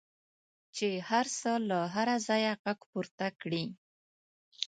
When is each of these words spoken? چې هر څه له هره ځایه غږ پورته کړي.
چې 0.75 0.87
هر 1.09 1.25
څه 1.39 1.51
له 1.69 1.79
هره 1.95 2.15
ځایه 2.27 2.53
غږ 2.63 2.79
پورته 2.91 3.27
کړي. 3.41 3.63